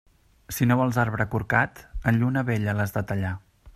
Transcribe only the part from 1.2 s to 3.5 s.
corcat, en lluna vella l'has de tallar.